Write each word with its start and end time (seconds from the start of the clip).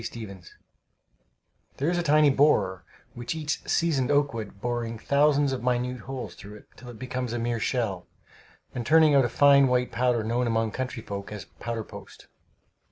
Stephens 0.03 0.55
There 1.77 1.87
is 1.91 1.99
a 1.99 2.01
tiny 2.01 2.31
borer 2.31 2.83
which 3.13 3.35
eats 3.35 3.59
seasoned 3.71 4.09
oak 4.09 4.33
wood, 4.33 4.59
boring 4.59 4.97
thousands 4.97 5.53
of 5.53 5.61
minute 5.61 6.01
holes 6.05 6.33
through 6.33 6.55
it 6.55 6.65
till 6.75 6.89
it 6.89 6.97
becomes 6.97 7.33
a 7.33 7.37
mere 7.37 7.59
shell, 7.59 8.07
and 8.73 8.83
turning 8.83 9.13
out 9.13 9.25
a 9.25 9.29
fine 9.29 9.67
white 9.67 9.91
powder 9.91 10.23
known 10.23 10.47
among 10.47 10.71
country 10.71 11.03
folk 11.03 11.31
as 11.31 11.45
"powder 11.45 11.83
post." 11.83 12.25